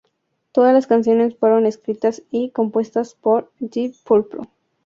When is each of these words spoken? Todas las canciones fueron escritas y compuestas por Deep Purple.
Todas 0.51 0.73
las 0.73 0.87
canciones 0.87 1.35
fueron 1.37 1.67
escritas 1.67 2.23
y 2.31 2.49
compuestas 2.49 3.13
por 3.13 3.51
Deep 3.59 3.93
Purple. 4.03 4.47